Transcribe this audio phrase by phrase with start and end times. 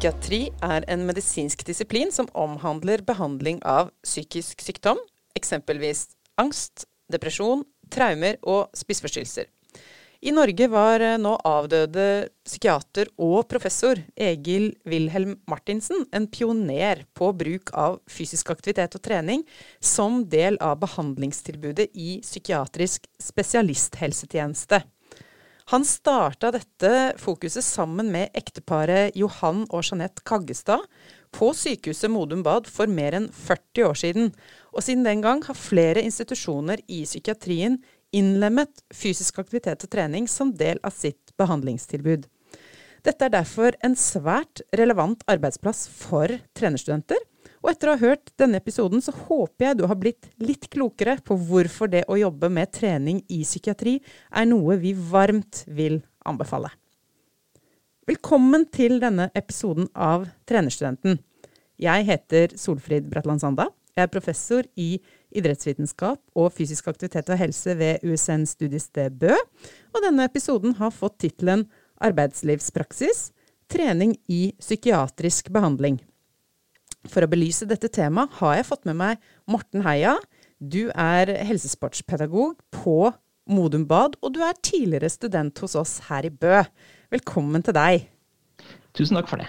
[0.00, 4.96] Psykiatri er en medisinsk disiplin som omhandler behandling av psykisk sykdom,
[5.36, 6.06] eksempelvis
[6.40, 9.50] angst, depresjon, traumer og spiseforstyrrelser.
[10.24, 12.06] I Norge var eh, nå avdøde
[12.48, 19.44] psykiater og professor Egil Wilhelm Martinsen en pioner på bruk av fysisk aktivitet og trening
[19.84, 24.80] som del av behandlingstilbudet i psykiatrisk spesialisthelsetjeneste.
[25.70, 30.82] Han starta dette fokuset sammen med ekteparet Johan og Jeanette Kaggestad
[31.30, 34.32] på sykehuset Modum Bad for mer enn 40 år siden.
[34.74, 37.78] Og siden den gang har flere institusjoner i psykiatrien
[38.10, 42.26] innlemmet fysisk aktivitet og trening som del av sitt behandlingstilbud.
[43.06, 47.22] Dette er derfor en svært relevant arbeidsplass for trenerstudenter.
[47.60, 51.18] Og etter å ha hørt denne episoden, så håper jeg du har blitt litt klokere
[51.24, 53.98] på hvorfor det å jobbe med trening i psykiatri
[54.32, 56.72] er noe vi varmt vil anbefale.
[58.08, 61.20] Velkommen til denne episoden av Trenerstudenten.
[61.80, 63.68] Jeg heter Solfrid Bratland Sanda.
[63.92, 64.94] Jeg er professor i
[65.36, 69.36] idrettsvitenskap og fysisk aktivitet og helse ved USN studiested Bø.
[69.92, 71.66] Og denne episoden har fått tittelen
[72.00, 73.28] Arbeidslivspraksis
[73.70, 76.00] trening i psykiatrisk behandling.
[77.08, 80.18] For å belyse dette temaet har jeg fått med meg Morten Heia.
[80.60, 82.98] Du er helsesportspedagog på
[83.50, 86.60] Modum Bad, og du er tidligere student hos oss her i Bø.
[87.10, 88.04] Velkommen til deg.
[88.92, 89.48] Tusen takk for det.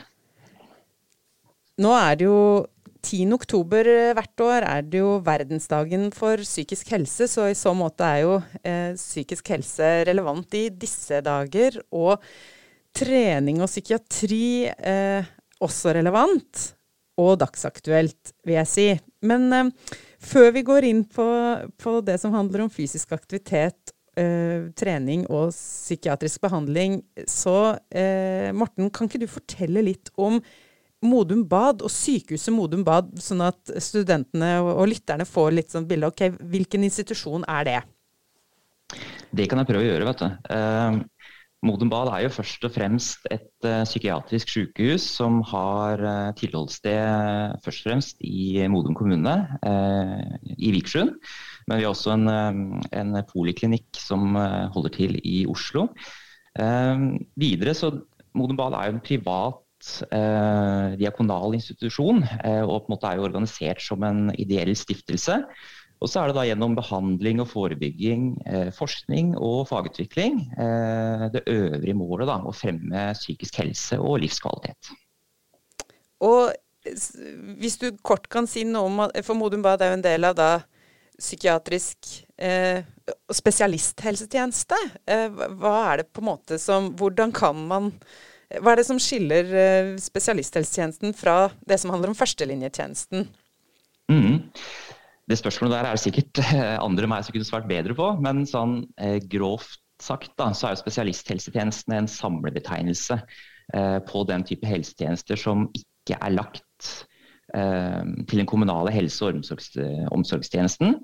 [1.82, 2.40] Nå er det jo
[3.02, 3.34] 10.
[3.34, 8.24] oktober hvert år er det jo verdensdagen for psykisk helse, så i så måte er
[8.24, 11.82] jo eh, psykisk helse relevant i disse dager.
[11.92, 12.22] Og
[12.96, 16.62] trening og psykiatri eh, også relevant,
[17.20, 18.88] og dagsaktuelt, vil jeg si.
[19.28, 19.72] Men eh,
[20.22, 21.28] før vi går inn på,
[21.82, 28.92] på, det som handler om fysisk aktivitet, eh, trening og psykiatrisk behandling, så eh, Morten,
[28.94, 30.42] kan ikke du fortelle litt om
[31.02, 36.12] Modum Bad og sykehuset Modum Bad, sånn at studentene og lytterne får litt sånn bilde.
[36.12, 37.80] Ok, hvilken institusjon er det?
[39.32, 41.08] Det kan jeg prøve å gjøre, vet du.
[41.66, 47.60] Modum Bad er jo først og fremst et uh, psykiatrisk sykehus som har uh, tilholdssted
[47.66, 49.36] først og fremst i Modum kommune,
[50.58, 51.14] i Vikersund.
[51.68, 54.34] Men vi har også en, en poliklinikk som
[54.74, 55.88] holder til i Oslo.
[57.38, 57.92] videre så
[58.34, 59.62] Modum Bad er jo en privat
[60.12, 65.42] eh, diakonal institusjon, eh, og på en måte er jo organisert som en ideell stiftelse.
[66.02, 71.44] Og så er det da gjennom behandling og forebygging, eh, forskning og fagutvikling eh, det
[71.46, 74.92] øvrige målet da, å fremme psykisk helse og livskvalitet.
[76.26, 76.50] Og
[77.62, 80.38] hvis du kort kan si noe om For Modum Bad er jo en del av
[80.40, 80.50] da
[81.22, 82.10] psykiatrisk
[82.42, 82.82] eh,
[83.30, 84.80] spesialisthelsetjeneste.
[85.06, 87.94] Eh, hva er det på en måte som Hvordan kan man
[88.60, 89.46] hva er det som skiller
[90.02, 93.30] spesialisthelsetjenesten fra det som handler om førstelinjetjenesten?
[94.12, 94.42] Mm.
[95.32, 96.42] Det spørsmålet der er det sikkert
[96.86, 98.10] andre enn meg som kunne svart bedre på.
[98.24, 104.68] Men sånn eh, grovt sagt da, så er spesialisthelsetjenesten en samlebetegnelse eh, på den type
[104.68, 106.90] helsetjenester som ikke er lagt
[107.56, 109.40] eh, til den kommunale helse- og
[110.18, 110.98] omsorgstjenesten.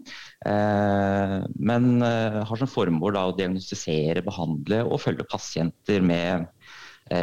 [1.72, 6.50] Men har som formål å diagnostisere, behandle og følge pasienter med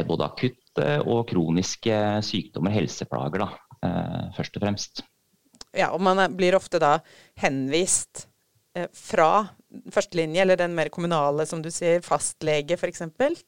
[0.09, 5.03] både akutte og kroniske sykdommer, helseplager, da, først og fremst.
[5.75, 6.97] Ja, og man blir ofte da
[7.41, 8.25] henvist
[8.77, 9.47] eh, fra
[9.91, 13.03] førstelinje, eller den mer kommunale, som du sier, fastlege f.eks.,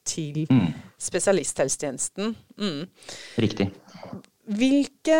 [0.06, 0.66] til mm.
[1.08, 2.34] spesialisthelsetjenesten.
[2.60, 2.82] Mm.
[3.40, 3.70] Riktig.
[4.48, 5.18] Hvilke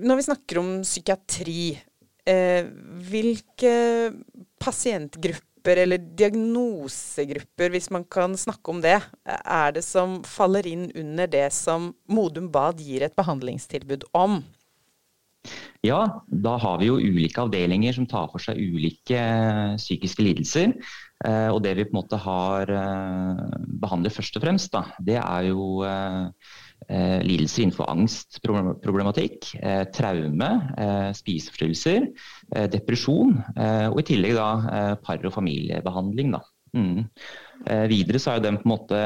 [0.00, 1.62] Når vi snakker om psykiatri,
[2.28, 2.68] eh,
[3.10, 3.74] hvilke
[4.60, 8.96] pasientgrupper eller diagnosegrupper, hvis man kan snakke om det,
[9.28, 14.40] er det som faller inn under det som Modum Bad gir et behandlingstilbud om?
[15.86, 20.74] Ja, da har vi jo ulike avdelinger som tar for seg ulike eh, psykiske lidelser.
[21.26, 25.16] Eh, og det vi på en måte har behandler behandlet først og fremst, da, det
[25.20, 32.10] er jo eh, lidelser innenfor angstproblematikk, eh, traume, eh, spiseforstyrrelser,
[32.56, 36.34] eh, depresjon og i tillegg da par- og familiebehandling.
[36.34, 36.42] Da.
[36.78, 37.06] Mm.
[37.90, 38.98] videre så er den på en måte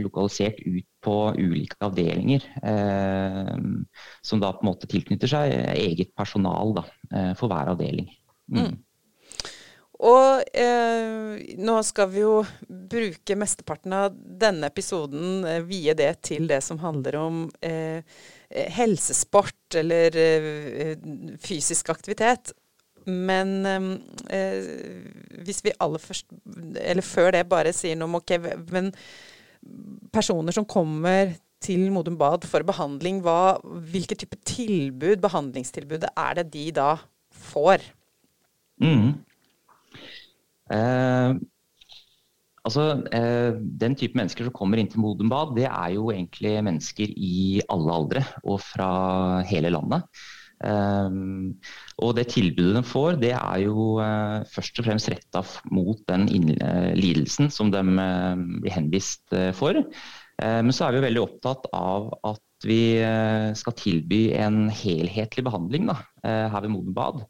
[0.00, 2.46] lokalisert ut på ulike avdelinger,
[4.24, 6.86] som da på en måte tilknytter seg eget personal da,
[7.36, 8.08] for hver avdeling.
[8.48, 8.64] Mm.
[8.64, 8.78] Mm.
[10.02, 16.48] Og eh, nå skal vi jo bruke mesteparten av denne episoden, eh, vie det til
[16.50, 18.02] det som handler om eh,
[18.50, 20.96] helsesport eller eh,
[21.42, 22.50] fysisk aktivitet.
[23.06, 24.58] Men eh,
[25.42, 26.28] hvis vi aller først,
[26.80, 28.36] eller før det, bare sier noe om ok,
[28.70, 28.92] men
[30.12, 36.48] personer som kommer til Modum Bad for behandling, hva, hvilke type tilbud, behandlingstilbud er det
[36.54, 36.90] de da
[37.52, 37.84] får?
[38.82, 39.12] Mm.
[40.72, 41.30] Eh,
[42.64, 46.56] altså, eh, Den type mennesker som kommer inn til Modum Bad, det er jo egentlig
[46.64, 48.92] mennesker i alle aldre og fra
[49.46, 50.08] hele landet.
[50.62, 51.56] Um,
[51.98, 55.42] og det tilbudet de får, det er jo uh, først og fremst retta
[55.74, 59.82] mot den uh, lidelsen som de uh, blir henvist for.
[60.42, 62.98] men så er vi veldig opptatt av at vi
[63.54, 65.94] skal tilby en helhetlig behandling da,
[66.24, 67.20] her ved Modenbad.
[67.20, 67.26] Bad.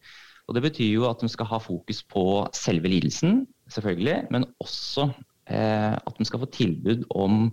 [0.48, 5.10] Og det betyr jo at de skal ha fokus på selve lidelsen, selvfølgelig, men også
[5.50, 7.50] at de skal få tilbud om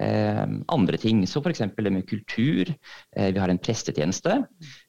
[0.00, 1.60] Eh, andre ting, så f.eks.
[1.76, 2.70] det med kultur.
[3.16, 4.38] Eh, vi har en prestetjeneste.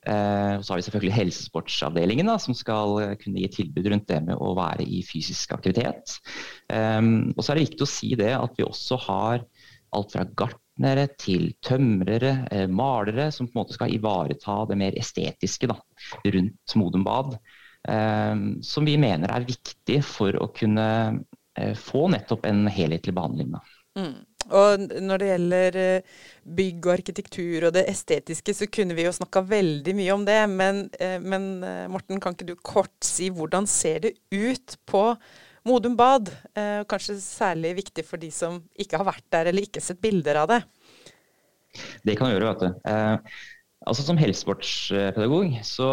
[0.07, 4.21] Eh, og så har vi selvfølgelig helsesportsavdelingen da, som skal kunne gi tilbud rundt det
[4.29, 6.19] med å være i fysisk aktivitet.
[6.71, 9.43] og så er det viktig å si det at vi også har
[9.91, 15.67] alt fra gartnere til tømrere, malere, som på en måte skal ivareta det mer estetiske
[15.67, 15.75] da,
[16.23, 17.35] rundt Modum Bad.
[18.63, 20.87] som vi mener er viktig for å kunne
[21.75, 23.51] få nettopp en helhetlig behandling.
[23.57, 23.63] Da.
[23.99, 24.15] Mm.
[24.49, 26.17] Og når det gjelder eh,
[26.57, 30.39] bygg og arkitektur og det estetiske, så kunne vi jo snakka veldig mye om det.
[30.49, 35.05] Men, eh, men, eh, Morten, kan ikke du kort si hvordan ser det ut på
[35.67, 36.31] Modum Bad?
[36.89, 40.47] Kanskje særlig viktig for de som ikke har vært der eller ikke sett bilder av
[40.49, 40.61] det.
[42.03, 42.79] Det kan du gjøre, vet du.
[42.89, 43.41] Eh,
[43.85, 45.89] altså Som helsesportspedagog så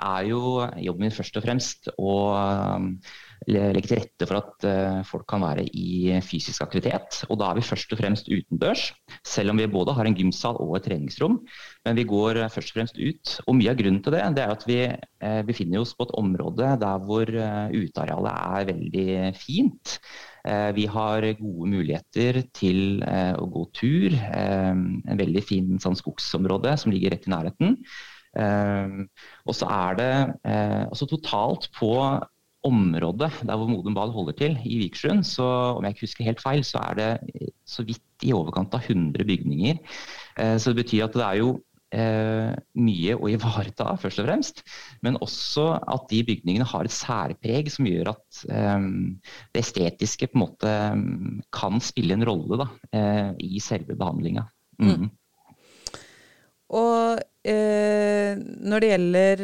[0.00, 0.40] er jo
[0.80, 2.14] jobben min først og fremst å
[3.48, 7.22] legge til rette for at uh, folk kan være i fysisk aktivitet.
[7.30, 8.90] Og da er vi først og fremst utendørs,
[9.26, 11.38] selv om vi både har en gymsal og et treningsrom.
[11.86, 13.36] Men vi går uh, først og fremst ut.
[13.46, 16.16] Og mye av grunnen til det, det er at vi uh, befinner oss på et
[16.20, 19.08] område der hvor utearealet er veldig
[19.38, 20.00] fint.
[20.40, 24.14] Vi har gode muligheter til å gå tur.
[24.16, 27.74] En veldig fin sånn, skogsområde som ligger rett i nærheten.
[29.44, 30.12] Og så er det
[30.88, 31.92] altså totalt på
[32.66, 35.46] området der hvor Modum Bad holder til, i Vikersund, så
[35.76, 39.24] om jeg ikke husker helt feil, så er det så vidt i overkant av 100
[39.24, 39.80] bygninger.
[40.38, 41.54] Eh, så det betyr at det er jo
[41.96, 44.64] eh, mye å ivareta, først og fremst.
[45.06, 48.90] Men også at de bygningene har et særpreg som gjør at eh,
[49.54, 50.74] det estetiske på en måte
[51.56, 52.68] kan spille en rolle da,
[53.40, 54.44] i selve behandlinga.
[54.80, 54.92] Mm.
[54.92, 55.08] Mm.
[56.76, 59.40] Og eh, når det gjelder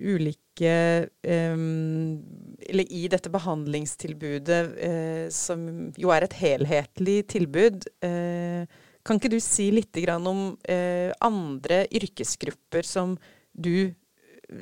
[0.00, 2.20] ulike um,
[2.60, 7.88] Eller i dette behandlingstilbudet, uh, som jo er et helhetlig tilbud.
[8.04, 8.68] Uh,
[9.06, 9.96] kan ikke du si litt
[10.28, 13.16] om uh, andre yrkesgrupper som
[13.52, 13.90] du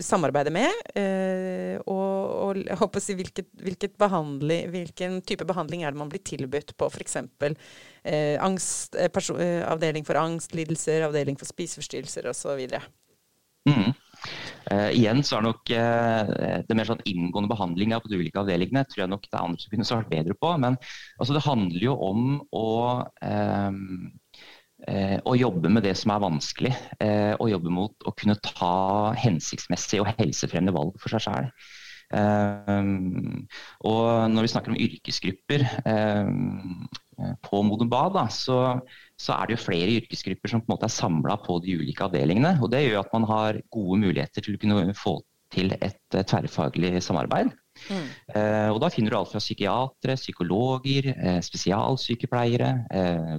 [0.05, 0.69] samarbeider med?
[1.89, 3.95] og, og si, hvilket, hvilket
[4.69, 7.17] hvilken type behandling er det man blir tilbudt på f.eks.
[8.05, 8.37] Eh,
[9.69, 12.63] avdeling for angstlidelser, avdeling for spiseforstyrrelser osv.
[13.69, 13.93] Mm.
[14.69, 16.29] Uh, igjen så er nok uh,
[16.69, 19.63] det mer sånn inngående behandlinga på de ulike avdelingene tror jeg nok det er andre
[19.63, 20.53] som kunne svart bedre på.
[20.61, 20.77] Men
[21.17, 22.69] altså, det handler jo om å,
[23.25, 23.73] uh,
[25.25, 26.75] å jobbe med det som er vanskelig.
[27.39, 31.49] og jobbe mot å kunne ta hensiktsmessige og helsefremmende valg for seg sjøl.
[33.91, 35.67] og når vi snakker om yrkesgrupper
[37.43, 38.79] på Modum Bad, da, så
[39.19, 42.07] så er det jo flere yrkesgrupper som på en måte er samla på de ulike
[42.07, 42.55] avdelingene.
[42.63, 45.19] og Det gjør at man har gode muligheter til å kunne få
[45.53, 47.51] til et uh, tverrfaglig samarbeid.
[47.89, 48.07] Mm.
[48.35, 52.71] Uh, og Da finner du alt fra psykiatere, psykologer, uh, spesialsykepleiere,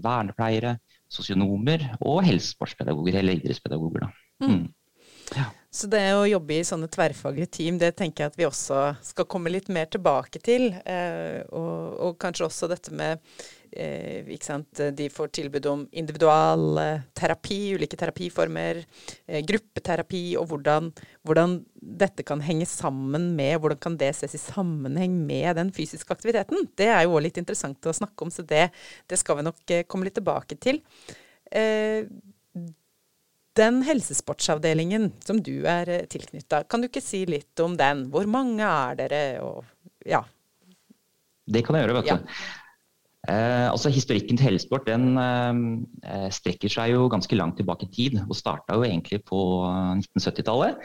[0.03, 0.77] vernepleiere,
[1.09, 4.09] sosionomer og helsesportspedagoger eller idrettspedagoger.
[4.43, 4.51] Mm.
[4.51, 4.67] Mm.
[5.38, 5.45] Ja.
[5.69, 9.27] Så det å jobbe i sånne tverrfaglige team, det tenker jeg at vi også skal
[9.29, 10.71] komme litt mer tilbake til.
[11.53, 16.80] og, og kanskje også dette med Eh, De får tilbud om individual
[17.18, 18.82] terapi, ulike terapiformer,
[19.28, 20.90] eh, gruppeterapi, og hvordan,
[21.28, 26.12] hvordan, dette kan henge sammen med Hvordan kan det ses i sammenheng med den fysiske
[26.12, 26.68] aktiviteten?
[26.76, 28.70] Det er jo òg litt interessant å snakke om, så det,
[29.08, 30.82] det skal vi nok eh, komme litt tilbake til.
[33.60, 38.06] Den helsesportsavdelingen som du er tilknytta, kan du ikke si litt om den?
[38.14, 39.24] Hvor mange er dere?
[39.42, 39.66] Og,
[40.06, 40.22] ja.
[41.50, 42.14] Det kan jeg gjøre, vet du.
[42.14, 42.68] Ja.
[43.29, 48.17] Eh, altså Historikken til hellesport den eh, strekker seg jo ganske langt tilbake i tid.
[48.25, 49.39] og Starta jo egentlig på
[50.01, 50.79] 1970-tallet.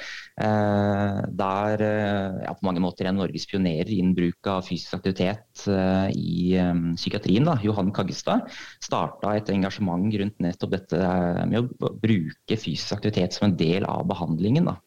[0.44, 5.66] Eh, der eh, ja, på mange måter en Norges pionerer innen bruk av fysisk aktivitet
[5.72, 8.50] eh, i eh, psykiatrien, da, Johan Kaggestad,
[8.84, 11.14] starta et engasjement rundt nettopp dette
[11.48, 14.72] med å bruke fysisk aktivitet som en del av behandlingen.
[14.72, 14.80] da.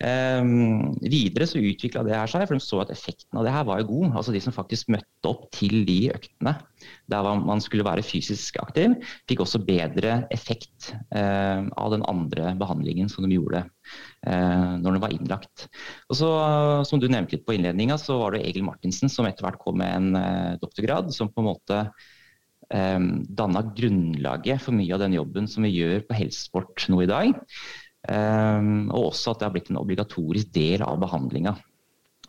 [0.00, 3.66] Um, videre så utvikla det her seg, for de så at effekten av det her
[3.68, 4.14] var jo god.
[4.16, 6.54] Altså De som faktisk møtte opp til de øktene
[7.12, 8.94] der man skulle være fysisk aktiv,
[9.28, 15.02] fikk også bedre effekt uh, av den andre behandlingen som de gjorde uh, når de
[15.04, 15.66] var innlagt.
[16.08, 16.30] Og så,
[16.88, 19.82] Som du nevnte litt på innledninga, så var det Egil Martinsen som etter hvert kom
[19.82, 21.82] med en uh, doktorgrad som på en måte
[22.72, 27.10] um, danna grunnlaget for mye av den jobben som vi gjør på helsesport nå i
[27.10, 27.36] dag.
[28.10, 31.54] Um, og også at det har blitt en obligatorisk del av behandlinga.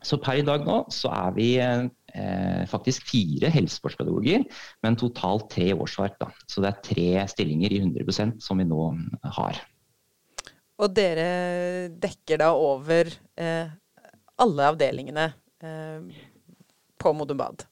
[0.01, 4.47] Så per i dag nå så er vi eh, faktisk fire helsesportspedagoger,
[4.81, 6.17] men totalt tre årsverk.
[6.21, 6.31] Da.
[6.49, 8.87] Så det er tre stillinger i 100% som vi nå
[9.37, 9.61] har.
[10.81, 11.27] Og dere
[12.01, 13.69] dekker da over eh,
[14.41, 15.27] alle avdelingene
[15.61, 16.23] eh,
[16.97, 17.67] på Modum Bad?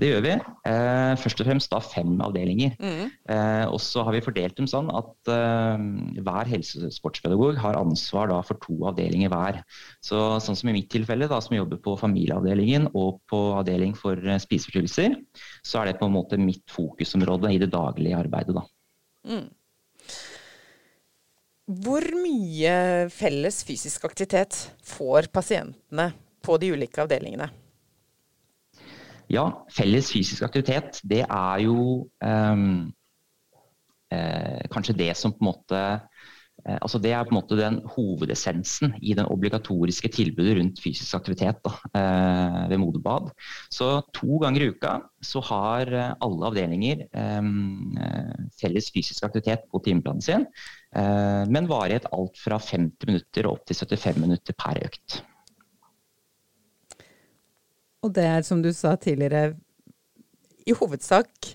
[0.00, 0.32] Det gjør vi.
[0.70, 2.72] Eh, først og fremst da fem avdelinger.
[2.80, 3.10] Mm.
[3.34, 5.84] Eh, og så har vi fordelt dem sånn at eh,
[6.24, 9.60] hver helsesportspedagog har ansvar da, for to avdelinger hver.
[10.04, 14.16] Så, sånn som i mitt tilfelle, da, som jobber på familieavdelingen og på avdeling for
[14.24, 15.18] eh, spiseforstyrrelser,
[15.66, 18.56] så er det på en måte mitt fokusområde i det daglige arbeidet.
[18.56, 18.64] Da.
[19.28, 19.48] Mm.
[21.80, 22.76] Hvor mye
[23.14, 26.08] felles fysisk aktivitet får pasientene
[26.42, 27.50] på de ulike avdelingene?
[29.30, 32.90] Ja, felles fysisk aktivitet, det er jo um,
[34.10, 35.82] eh, kanskje det som på en måte
[36.64, 41.14] eh, altså Det er på en måte den hovedessensen i den obligatoriske tilbudet rundt fysisk
[41.20, 43.30] aktivitet da, eh, ved Modebad.
[43.70, 47.50] Så to ganger i uka så har eh, alle avdelinger eh,
[48.58, 50.50] felles fysisk aktivitet på timeplanen sin,
[50.90, 55.22] eh, men varighet alt fra 50 minutter opp til 75 minutter per økt.
[58.04, 59.54] Og det er, som du sa tidligere,
[60.66, 61.54] i hovedsak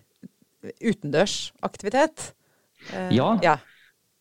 [0.82, 2.34] utendørs aktivitet?
[2.90, 3.56] Uh, ja, ja,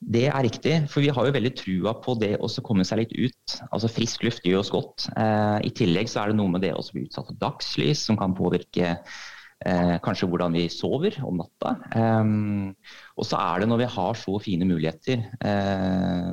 [0.04, 0.74] det er riktig.
[0.92, 3.56] For vi har jo veldig trua på det å komme seg litt ut.
[3.70, 5.06] Altså Frisk luft gjør oss godt.
[5.16, 8.18] Eh, I tillegg så er det noe med det å bli utsatt for dagslys, som
[8.20, 8.98] kan påvirke
[9.62, 11.70] Eh, kanskje hvordan vi sover om natta.
[11.96, 12.24] Eh,
[13.16, 16.32] og så er det når vi har så fine muligheter eh,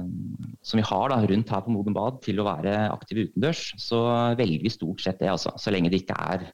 [0.66, 4.01] som vi har da, rundt her på Modum Bad til å være aktive utendørs, så
[4.40, 5.32] velger vi stort sett det.
[5.32, 5.54] Altså.
[5.62, 6.50] Så lenge det ikke er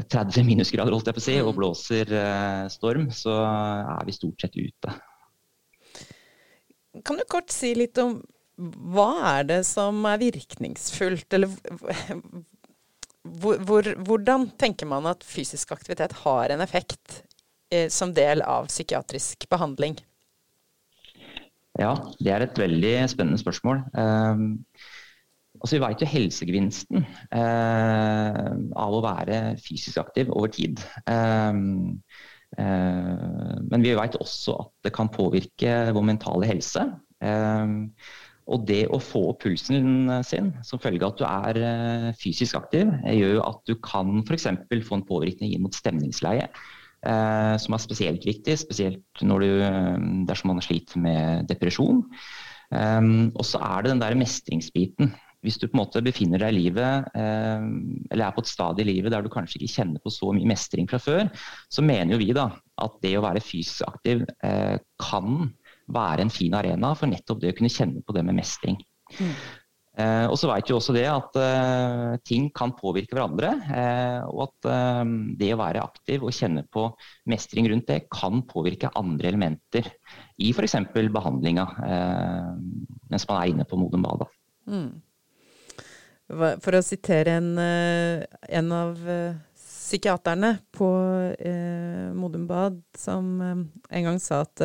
[0.00, 1.56] 30 minusgrader holdt jeg på å si, og mm.
[1.60, 4.94] blåser eh, storm, så er vi stort sett ute.
[7.06, 8.18] Kan du kort si litt om
[8.92, 11.52] hva er det som er virkningsfullt, eller
[13.22, 17.22] hvor, hvor, hvordan tenker man at fysisk aktivitet har en effekt
[17.70, 19.98] eh, som del av psykiatrisk behandling?
[21.78, 23.84] Ja, det er et veldig spennende spørsmål.
[23.94, 24.42] Eh,
[25.62, 27.06] altså Vi vet jo helsegevinsten
[27.38, 28.50] eh,
[28.82, 30.82] av å være fysisk aktiv over tid.
[31.06, 32.02] Um,
[32.58, 36.84] uh, men vi vet også at det kan påvirke vår mentale helse.
[37.22, 37.92] Um,
[38.52, 42.58] og det å få opp pulsen sin som følge av at du er eh, fysisk
[42.60, 44.48] aktiv, gjør jo at du kan f.eks.
[44.86, 46.48] få en påvirkning inn mot stemningsleie.
[47.02, 52.04] Eh, som er spesielt viktig, spesielt når du, eh, dersom man sliter med depresjon.
[52.70, 55.14] Eh, og så er det den der mestringsbiten.
[55.42, 57.64] Hvis du på en måte befinner deg i livet, eh,
[58.12, 60.46] eller er på et stadium i livet der du kanskje ikke kjenner på så mye
[60.46, 61.32] mestring fra før,
[61.66, 65.48] så mener jo vi da at det å være fysisk aktiv eh, kan
[65.90, 68.78] være en fin arena for nettopp det å kunne kjenne på det med mestring.
[69.18, 69.34] Mm.
[69.92, 73.50] Eh, og så vet vi også det at eh, ting kan påvirke hverandre.
[73.76, 75.02] Eh, og at eh,
[75.40, 76.86] det å være aktiv og kjenne på
[77.28, 79.90] mestring rundt det kan påvirke andre elementer
[80.40, 80.78] i f.eks.
[81.12, 82.50] behandlinga eh,
[83.12, 84.24] mens man er inne på Modum Bad.
[84.72, 84.92] Mm.
[86.32, 88.96] For å sitere en, eh, en av
[89.52, 90.88] psykiaterne på
[92.16, 94.62] Modum Bad som en gang sa at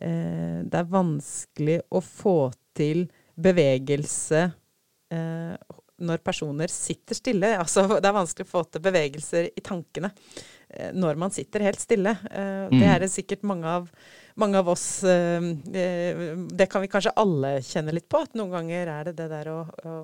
[0.00, 2.38] eh, det er vanskelig å få
[2.78, 3.06] til
[3.38, 4.44] bevegelse
[5.14, 5.54] eh,
[5.98, 7.54] når personer sitter stille.
[7.62, 10.12] Altså, det er vanskelig å få til bevegelser i tankene
[10.68, 12.14] eh, når man sitter helt stille.
[12.30, 12.78] Eh, mm.
[12.78, 13.90] Det er det sikkert mange av,
[14.38, 18.22] mange av oss eh, eh, Det kan vi kanskje alle kjenne litt på.
[18.26, 20.00] At noen ganger er det det der å, å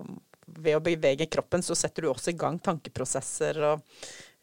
[0.55, 3.81] Ved å bevege kroppen, så setter du også i gang tankeprosesser og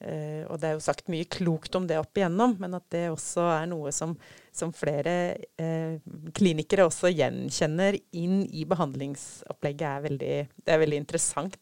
[0.02, 3.04] Uh, og det er jo sagt mye klokt om det opp igjennom, men at det
[3.12, 4.16] også er noe som,
[4.56, 5.16] som flere
[5.62, 6.00] uh,
[6.38, 10.32] klinikere også gjenkjenner inn i behandlingsopplegget, er veldig,
[10.66, 11.60] det er veldig interessant.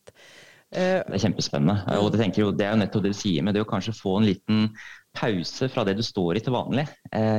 [0.72, 1.98] Uh, det er kjempespennende.
[2.00, 4.16] og det, jo, det, er jo nettopp det du sier med det å kanskje få
[4.22, 4.70] en liten
[5.20, 6.86] pause fra det du står i til vanlig,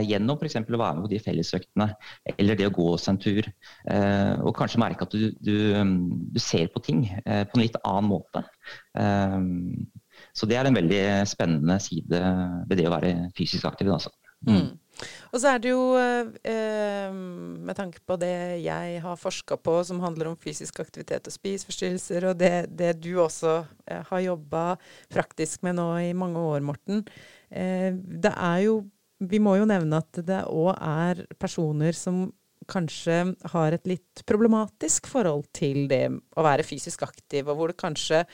[0.04, 0.56] gjennom f.eks.
[0.58, 1.86] å være med på de fellesøktene,
[2.34, 3.48] eller det å gå seg en tur.
[4.42, 5.54] og kanskje merke at du, du,
[6.34, 8.42] du ser på ting på en litt annen måte.
[8.98, 9.38] Uh,
[10.36, 12.20] så det er en veldig spennende side
[12.68, 13.90] ved det å være fysisk aktiv.
[13.92, 14.12] Altså.
[14.48, 14.78] Mm.
[15.30, 20.00] Og så er det jo, eh, med tanke på det jeg har forska på som
[20.02, 24.64] handler om fysisk aktivitet og spiseforstyrrelser, og det, det, du også eh, har jobba
[25.12, 27.04] praktisk med nå i mange år, Morten.
[27.50, 28.82] Eh, det er jo
[29.20, 32.30] Vi må jo nevne at det òg er personer som
[32.70, 33.18] kanskje
[33.52, 38.24] har et litt problematisk forhold til det å være fysisk aktiv, og hvor det kanskje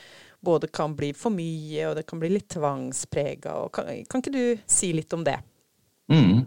[0.47, 3.55] både kan bli for mye, og det kan bli litt tvangsprega.
[3.73, 5.37] Kan, kan ikke du si litt om det?
[6.13, 6.45] Mm.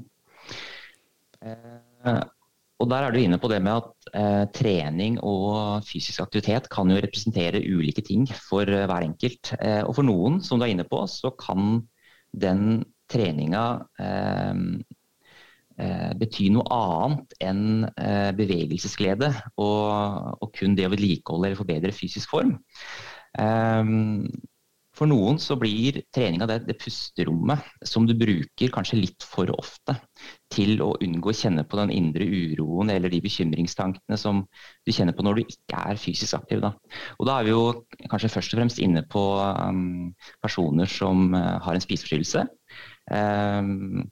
[1.45, 2.21] Eh,
[2.81, 6.89] og der er du inne på det med at eh, trening og fysisk aktivitet kan
[6.89, 9.53] jo representere ulike ting for eh, hver enkelt.
[9.59, 11.83] Eh, og for noen, som du er inne på, så kan
[12.31, 13.65] den treninga
[14.01, 14.65] eh,
[16.21, 17.87] bety noe annet enn
[18.37, 19.87] bevegelsesglede og,
[20.37, 22.57] og, kun det å vedlikeholde eller forbedre fysisk form.
[23.39, 24.27] Um,
[25.01, 29.95] for noen så blir treninga det, det pusterommet som du bruker kanskje litt for ofte
[30.53, 34.43] til å unngå å kjenne på den indre uroen eller de bekymringstankene som
[34.85, 36.61] du kjenner på når du ikke er fysisk aktiv.
[36.67, 36.75] Da.
[37.17, 37.63] Og da er vi jo
[38.11, 40.11] kanskje først og fremst inne på um,
[40.45, 42.45] personer som uh, har en spiseforstyrrelse.
[43.11, 44.05] Um,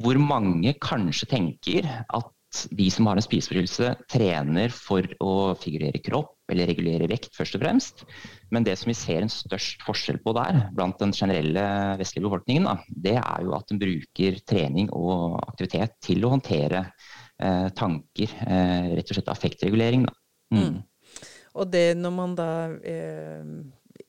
[0.00, 2.30] hvor mange kanskje tenker at
[2.74, 7.62] de som har en spiseforstyrrelse, trener for å figurere kropp eller regulere vekt, først og
[7.62, 8.02] fremst.
[8.50, 11.62] Men det som vi ser en størst forskjell på der, blant den generelle
[12.00, 12.74] vestlige befolkningen, da,
[13.06, 18.34] det er jo at den bruker trening og aktivitet til å håndtere eh, tanker.
[18.42, 20.08] Eh, rett og slett affektregulering.
[20.08, 20.16] Da.
[20.56, 20.64] Mm.
[20.64, 21.24] Mm.
[21.60, 22.50] Og det når man da
[22.86, 23.46] eh,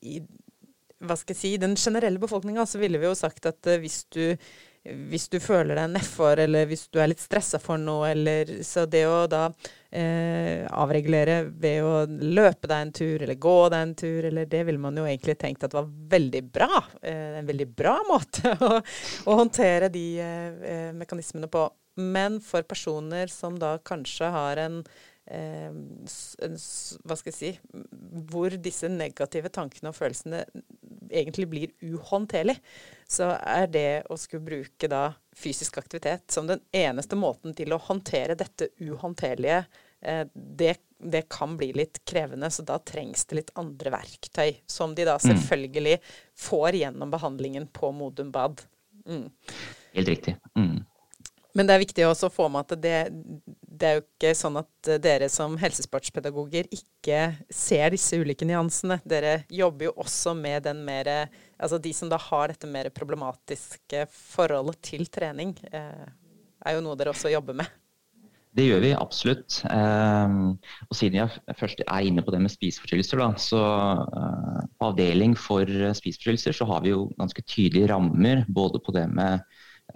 [0.01, 0.19] i,
[1.01, 4.03] Hva skal jeg si Den generelle befolkninga, så ville vi jo sagt at eh, hvis
[4.13, 4.23] du
[4.81, 8.87] hvis du føler deg nedfor, eller hvis du er litt stressa for noe, eller Så
[8.89, 9.43] det å da
[9.93, 14.63] eh, avregulere ved å løpe deg en tur, eller gå deg en tur, eller det
[14.65, 16.81] ville man jo egentlig tenkt at var veldig bra.
[17.01, 21.67] Eh, en veldig bra måte å, å håndtere de eh, mekanismene på.
[22.01, 27.51] Men for personer som da kanskje har en eh, hva skal jeg si
[28.31, 30.41] Hvor disse negative tankene og følelsene
[31.11, 32.57] egentlig blir uhåndterlig,
[33.07, 37.79] så er det å skulle bruke da fysisk aktivitet som den eneste måten til å
[37.83, 39.63] håndtere dette uhåndterlige,
[40.01, 42.51] eh, det, det, kan bli litt krevende.
[42.51, 45.25] Så da trengs det litt andre verktøy, som de da mm.
[45.27, 45.97] selvfølgelig
[46.47, 48.63] får gjennom behandlingen på Modum Bad.
[49.05, 49.27] Mm.
[49.97, 50.37] Helt riktig.
[50.55, 50.79] Mm.
[51.57, 54.61] Men det er viktig også å få med at det, det, er jo ikke sånn
[54.61, 57.19] at dere som helsesportspedagoger ikke
[57.51, 59.01] ser disse ulike nyansene.
[59.03, 61.11] Dere jobber jo også med den mer
[61.61, 66.07] Altså de som da har dette mer problematiske forholdet til trening, eh,
[66.65, 67.69] er jo noe dere også jobber med.
[68.57, 69.59] Det gjør vi absolutt.
[69.69, 70.33] Eh,
[70.87, 75.69] og siden jeg først er inne på det med spiseforstyrrelser, så eh, på avdeling for
[75.69, 79.45] spiseforstyrrelser så har vi jo ganske tydelige rammer både på det med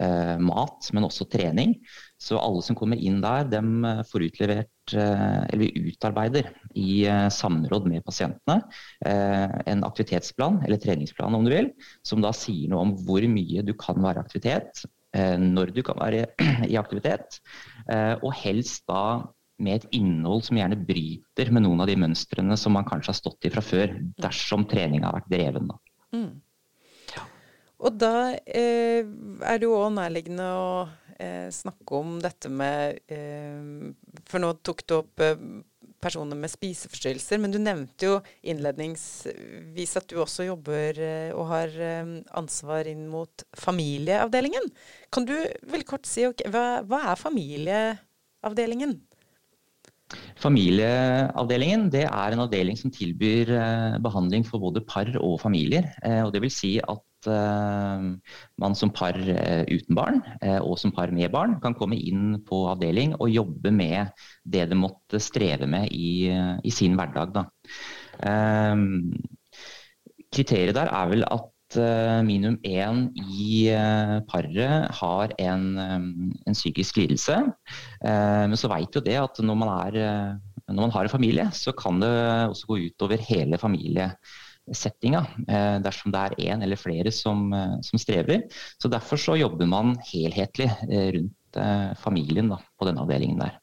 [0.02, 1.76] eh, mat, men også trening.
[2.20, 7.28] Så alle som kommer inn der, dem eh, får utlevert, eh, eller utarbeider i eh,
[7.32, 8.60] samråd med pasientene
[9.06, 11.72] eh, en aktivitetsplan, eller treningsplan om du vil,
[12.06, 14.84] som da sier noe om hvor mye du kan være i aktivitet,
[15.16, 16.26] eh, når du kan være
[16.72, 17.40] i aktivitet,
[17.86, 19.22] og helst da
[19.62, 23.18] med et innhold som gjerne bryter med noen av de mønstrene som man kanskje har
[23.20, 25.70] stått i fra før, dersom treninga har vært dreven.
[25.70, 25.78] Da.
[26.16, 26.28] Mm.
[27.86, 29.06] Og da eh,
[29.46, 30.68] er det jo òg nærliggende å
[31.22, 33.92] eh, snakke om dette med eh,
[34.26, 35.38] For nå tok du opp eh,
[36.02, 41.72] personer med spiseforstyrrelser, men du nevnte jo innledningsvis at du også jobber eh, og har
[41.78, 44.70] eh, ansvar inn mot familieavdelingen.
[45.14, 45.36] Kan du
[45.70, 48.98] veldig kort si okay, hva, hva er familieavdelingen?
[50.38, 53.50] Familieavdelingen det er en avdeling som tilbyr
[54.04, 55.88] behandling for både par og familier.
[56.22, 58.04] og det vil si at Eh,
[58.62, 62.38] man som par eh, uten barn eh, og som par med barn kan komme inn
[62.46, 66.30] på avdeling og jobbe med det de måtte streve med i,
[66.62, 67.34] i sin hverdag.
[67.36, 67.44] Da.
[70.32, 71.52] Kriteriet der er vel at
[72.24, 73.66] minimum én i
[74.30, 77.40] paret har en, en psykisk lidelse.
[78.06, 80.38] Men så veit jo det at når man, er,
[80.70, 82.12] når man har en familie, så kan det
[82.52, 84.14] også gå utover hele familien
[84.74, 88.46] settinga, eh, dersom det er én eller flere som, eh, som, strever.
[88.82, 91.34] Så Derfor så jobber man helhetlig eh, rundt
[91.96, 93.54] familien da, på denne avdelingen der.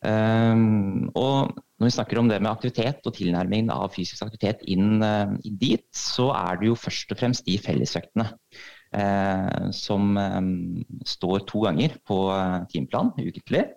[0.00, 5.02] Um, og når vi snakker om det med aktivitet og tilnærmingen av fysisk aktivitet inn,
[5.44, 8.30] dit, så er det jo først og fremst de fellesøktene
[8.90, 10.40] Eh, som eh,
[11.06, 12.16] står to ganger på
[12.72, 13.68] timeplan ukentlig.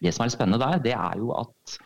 [0.00, 1.76] Det som er litt spennende der, det er jo at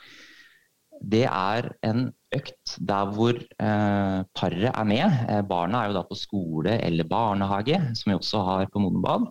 [1.02, 5.20] det er en økt der hvor eh, paret er med.
[5.30, 9.30] Eh, barna er jo da på skole eller barnehage, som vi også har på Modenbad.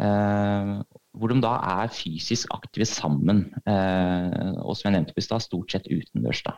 [0.00, 0.74] Eh,
[1.14, 3.46] hvor de da er fysisk aktive sammen.
[3.64, 6.42] og som jeg nevnte i stad, stort sett utendørs.
[6.42, 6.56] da.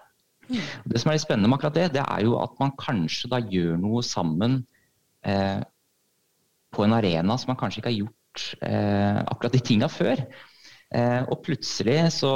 [0.49, 0.63] Mm.
[0.93, 3.41] Det som er litt spennende med akkurat det, det er jo at man kanskje da
[3.43, 4.61] gjør noe sammen
[5.27, 5.63] eh,
[6.75, 10.23] på en arena som man kanskje ikke har gjort eh, akkurat de tinga før.
[10.95, 12.33] Eh, og plutselig så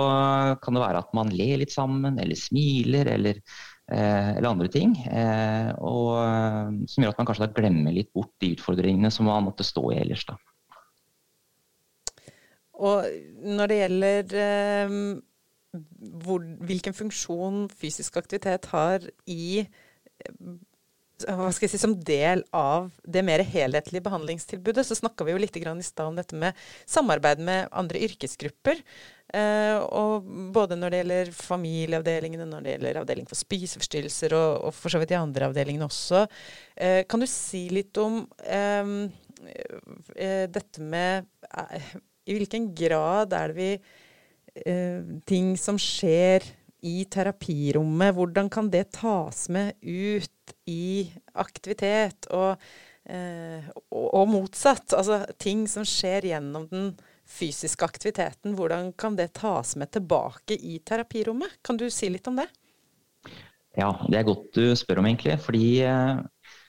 [0.63, 3.41] kan det være at man ler litt sammen, eller smiler, eller,
[3.93, 4.97] eh, eller andre ting.
[5.07, 9.31] Eh, og, eh, som gjør at man kanskje da glemmer litt bort de utfordringene som
[9.31, 10.27] man måtte stå i ellers.
[10.27, 10.37] da.
[12.81, 13.05] Og
[13.45, 15.21] når det gjelder
[16.25, 19.67] hvor, hvilken funksjon fysisk aktivitet har i
[21.27, 25.41] hva skal jeg si, som del av det mer helhetlige behandlingstilbudet, så snakka vi jo
[25.41, 28.83] litt i stad om dette med samarbeid med andre yrkesgrupper.
[29.31, 34.75] Eh, og både når det gjelder familieavdelingene, når det gjelder avdeling for spiseforstyrrelser, og, og,
[34.75, 36.27] for så vidt de andre avdelingene også.
[36.75, 38.95] Eh, kan du si litt om um,
[40.21, 41.91] eh dette med eh,
[42.29, 43.73] I hvilken grad er det vi
[44.51, 46.43] Eh, ting som skjer
[46.87, 52.29] i terapirommet, hvordan kan det tas med ut i aktivitet?
[52.35, 52.61] Og,
[53.05, 54.95] eh, og, og, motsatt.
[54.97, 56.93] Altså ting som skjer gjennom den
[57.31, 61.61] fysiske aktiviteten, hvordan kan det tas med tilbake i terapirommet?
[61.63, 62.49] Kan du si litt om det?
[63.79, 65.37] Ja, det er godt du spør om, egentlig.
[65.45, 66.21] Fordi eh,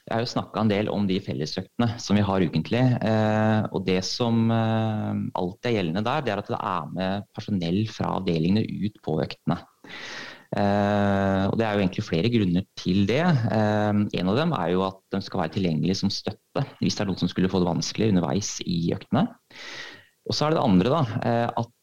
[0.02, 2.82] jeg har jo snakka en del om de fellesøktene som vi har ukentlig.
[3.08, 7.28] Eh, og det som eh, alltid er gjeldende der, det er at det er med
[7.38, 9.60] personell fra avdelingene ut på øktene.
[10.52, 13.24] Eh, og Det er jo egentlig flere grunner til det.
[13.24, 17.06] Eh, en av dem er jo at de skal være tilgjengelige som støtte hvis det
[17.06, 19.28] er noen som skulle få det vanskelig underveis i øktene.
[20.28, 21.78] Og så er det det andre, da, eh, at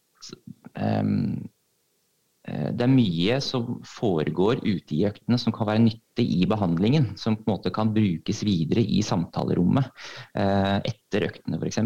[2.48, 7.10] det er mye som foregår ute i øktene som kan være nyttig i behandlingen.
[7.20, 9.90] Som på en måte kan brukes videre i samtalerommet
[10.38, 11.80] eh, etter øktene f.eks.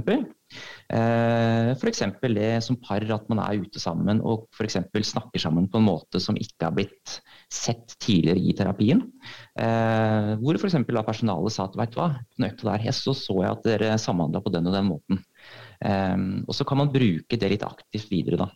[0.92, 2.02] F.eks.
[2.04, 5.88] Eh, det som par at man er ute sammen og for snakker sammen på en
[5.88, 7.18] måte som ikke har blitt
[7.52, 9.02] sett tidligere i terapien.
[9.56, 10.78] Hvor f.eks.
[10.86, 14.42] personalet sa at vet du hva, den økta der så, så jeg at dere samhandla
[14.44, 15.24] på den og den måten.
[15.82, 18.38] Um, og så kan man bruke det litt aktivt videre.
[18.44, 18.46] Da.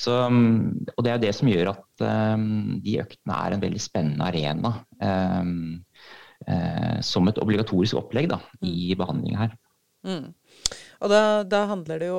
[0.00, 3.82] Så, um, og det er det som gjør at um, de øktene er en veldig
[3.82, 4.72] spennende arena
[5.04, 5.44] uh,
[7.04, 8.98] som et obligatorisk opplegg da, i mm.
[9.00, 9.54] behandlinga her.
[10.04, 10.34] Mm.
[11.00, 12.18] Og da, da, handler det jo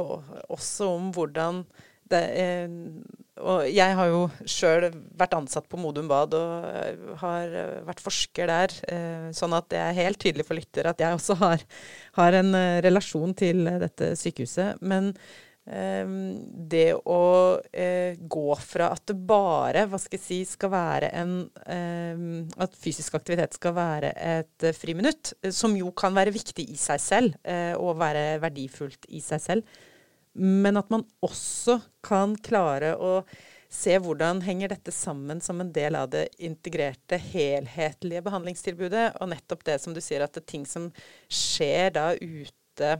[0.50, 1.62] også om hvordan
[2.10, 2.70] det, eh,
[3.44, 4.86] og jeg har jo sjøl
[5.20, 8.76] vært ansatt på Modum Bad og eh, har eh, vært forsker der.
[8.88, 11.66] Eh, sånn at det er helt tydelig for lytter at jeg også har,
[12.16, 14.80] har en relasjon til dette sykehuset.
[14.86, 15.14] Men
[15.66, 17.22] det å
[18.30, 21.32] gå fra at det bare hva skal jeg si, skal være en
[22.62, 27.50] At fysisk aktivitet skal være et friminutt, som jo kan være viktig i seg selv
[27.82, 29.82] og være verdifullt i seg selv
[30.36, 33.22] men at man også kan klare å
[33.76, 39.08] se hvordan henger dette sammen som en del av det integrerte, helhetlige behandlingstilbudet.
[39.20, 40.92] Og nettopp det som du sier, at det er ting som
[41.32, 42.92] skjer da ute,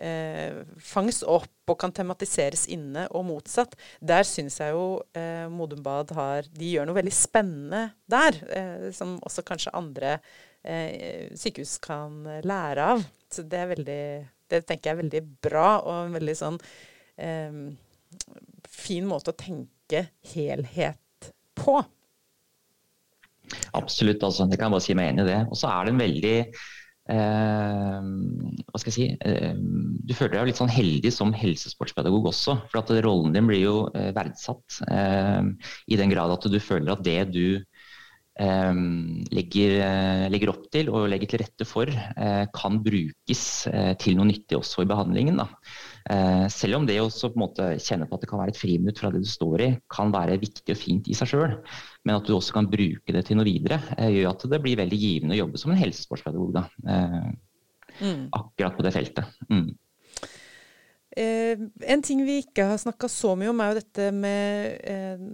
[0.00, 3.76] eh, fanges opp og kan tematiseres inne, og motsatt.
[4.00, 8.90] Der syns jeg jo eh, Modum Bad har De gjør noe veldig spennende der, eh,
[8.96, 10.18] som også kanskje andre
[10.64, 13.08] eh, sykehus kan lære av.
[13.30, 14.04] Så det er veldig
[14.50, 16.58] det tenker jeg er veldig bra, og en veldig sånn
[17.20, 17.62] eh,
[18.70, 21.78] fin måte å tenke helhet på.
[23.76, 24.46] Absolutt, altså.
[24.46, 25.40] Det kan jeg bare si meg enig i det.
[25.50, 26.36] Og så er det en veldig
[27.16, 28.06] eh,
[28.70, 29.56] hva skal jeg si eh,
[30.06, 32.56] Du føler deg litt sånn heldig som helsesportspedagog også.
[32.70, 37.04] For at rollen din blir jo eh, verdsatt i den grad at du føler at
[37.06, 37.46] det du
[38.38, 44.16] legger, eh, legger, opp til og legger til rette for, eh, kan brukes eh, til
[44.16, 45.36] noe nyttig også i behandlingen.
[45.36, 45.48] Da.
[46.48, 49.28] Selv om det å kjenne på at det kan være et friminutt fra det du
[49.28, 51.58] står i, kan være viktig og fint i seg sjøl,
[52.04, 54.98] men at du også kan bruke det til noe videre, gjør at det blir veldig
[54.98, 56.56] givende å jobbe som en helsesportspedagog.
[56.56, 56.64] Da.
[58.00, 58.30] Mm.
[58.32, 59.36] Akkurat på det feltet.
[59.52, 59.68] Mm.
[61.20, 61.58] Eh,
[61.92, 65.24] en ting vi ikke har snakka så mye om, er jo dette med eh,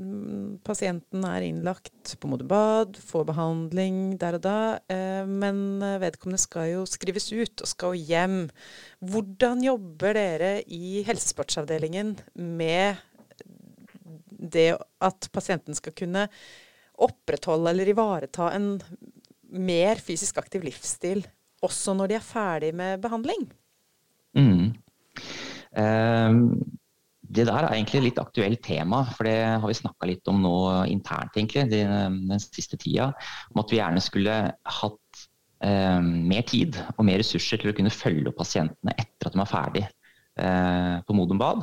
[0.67, 4.59] Pasienten er innlagt på Modebad, får behandling der og da,
[4.91, 8.39] eh, men vedkommende skal jo skrives ut og skal hjem.
[9.05, 13.05] Hvordan jobber dere i helsesportsavdelingen med
[14.37, 14.73] det
[15.03, 16.27] at pasienten skal kunne
[17.07, 18.75] opprettholde eller ivareta en
[19.55, 21.23] mer fysisk aktiv livsstil
[21.67, 23.47] også når de er ferdig med behandling?
[24.37, 24.75] Mm.
[25.77, 26.43] Ehm,
[27.27, 30.39] det der er egentlig et litt aktuelt tema, for det har vi snakka litt om
[30.45, 30.57] nå
[30.93, 33.11] internt egentlig, den, siste tida.
[33.53, 34.37] Om at vi gjerne skulle
[34.79, 35.25] hatt
[35.67, 39.45] eh, mer tid og mer ressurser til å kunne følge opp pasientene etter at de
[39.45, 39.87] er ferdig
[40.37, 41.63] på Modum Bad.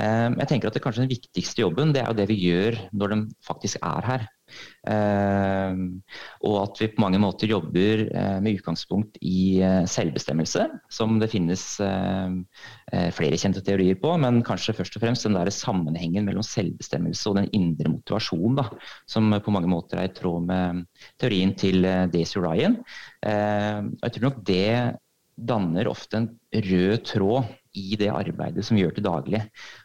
[0.00, 3.12] Jeg tenker at det kanskje den viktigste jobben det er jo det vi gjør når
[3.12, 4.24] de faktisk er her.
[4.82, 6.02] Uh,
[6.42, 11.30] og at vi på mange måter jobber uh, med utgangspunkt i uh, selvbestemmelse, som det
[11.30, 11.62] finnes
[13.16, 17.38] flere kjente teorier på, men kanskje først og fremst den der sammenhengen mellom selvbestemmelse og
[17.38, 18.66] den indre motivasjonen, da,
[19.08, 20.82] som på mange måter er i tråd med
[21.22, 22.76] teorien til Daisy Ryan.
[23.22, 24.98] jeg tror nok det
[25.36, 29.42] danner ofte en rød tråd i det arbeidet som vi gjør til daglig.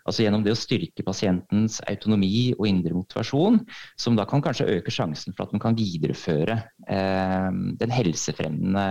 [0.08, 3.62] Altså Gjennom det å styrke pasientens autonomi og indre motivasjon,
[4.00, 7.50] som da kan kanskje øke sjansen for at man kan videreføre eh,
[7.82, 8.88] den helsefremmende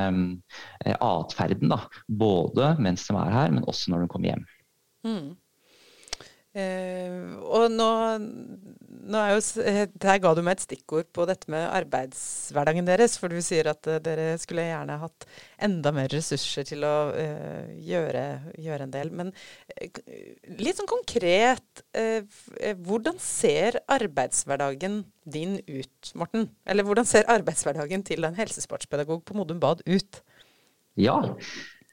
[0.85, 1.75] eh, atferden.
[2.09, 4.47] Både mens de er her, men også når de kommer hjem.
[5.07, 5.35] Mm.
[6.57, 7.13] Eh,
[7.45, 12.89] og nå, nå, jo eh, Der ga du meg et stikkord på dette med arbeidshverdagen
[12.89, 13.19] deres.
[13.21, 15.27] For du sier at uh, dere skulle gjerne hatt
[15.69, 18.25] enda mer ressurser til å uh, gjøre,
[18.57, 19.13] gjøre, en del.
[19.21, 20.01] Men uh,
[20.57, 21.85] litt sånn konkret,
[22.87, 26.49] hvordan ser arbeidshverdagen din ut, Morten?
[26.69, 30.23] Eller hvordan ser arbeidshverdagen til en helsesportspedagog på Modum Bad ut?
[30.97, 31.19] Ja,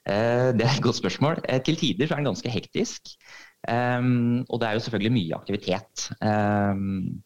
[0.03, 1.41] det er et godt spørsmål.
[1.67, 3.15] Til tider så er den ganske hektisk.
[3.69, 6.07] Um, og det er jo selvfølgelig mye aktivitet.
[6.19, 7.21] Um,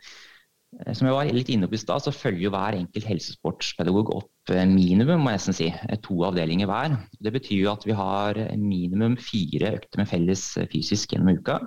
[0.68, 4.52] som jeg var litt inne på i stad, så følger jo hver enkelt helsesportspedagog opp
[4.54, 6.98] eh, minimum må jeg nesten si, eh, to avdelinger hver.
[7.24, 11.58] Det betyr jo at vi har minimum fire økter med felles eh, fysisk gjennom uka.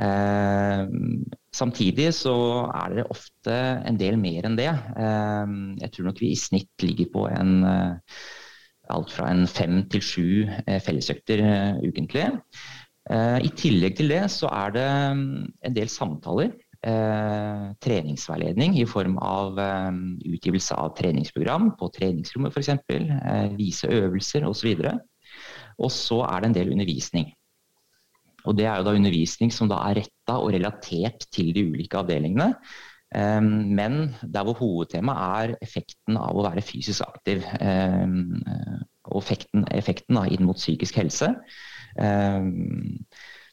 [0.00, 0.86] Eh,
[1.56, 2.36] samtidig så
[2.70, 3.58] er det ofte
[3.90, 4.70] en del mer enn det.
[4.70, 7.58] Eh, jeg tror nok vi i snitt ligger på en
[8.86, 10.26] alt fra en fem til sju
[10.86, 11.42] fellesøkter
[11.82, 12.28] ukentlig.
[13.10, 14.86] Eh, I tillegg til det så er det
[15.18, 16.54] mm, en del samtaler.
[16.86, 19.96] Eh, treningsveiledning i form av eh,
[20.36, 22.68] utgivelse av treningsprogram på treningsrommet f.eks.
[22.92, 24.84] Eh, vise øvelser osv.
[25.82, 27.32] Og så er det en del undervisning.
[28.46, 31.98] Og Det er jo da undervisning som da er retta og relatert til de ulike
[31.98, 32.52] avdelingene.
[33.16, 37.42] Men der hvor hovedtemaet er effekten av å være fysisk aktiv.
[39.10, 41.32] Og effekten, effekten da, inn mot psykisk helse.
[42.02, 43.04] Ehm,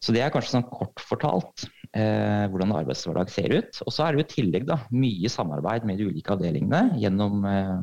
[0.03, 1.63] så det er kanskje sånn kort fortalt
[1.95, 3.77] eh, hvordan arbeidshverdag ser ut.
[3.85, 7.45] Og så er det jo i tillegg da, mye samarbeid med de ulike avdelingene gjennom
[7.47, 7.77] eh,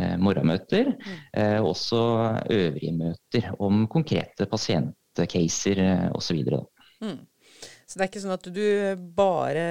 [0.00, 0.90] eh morgenmøter.
[0.96, 1.20] Mm.
[1.42, 2.00] Eh, også
[2.50, 5.84] øvrige møter om konkrete pasientcaser
[6.16, 6.42] osv.
[7.04, 7.22] Mm.
[7.84, 8.66] Så det er ikke sånn at du
[9.14, 9.64] bare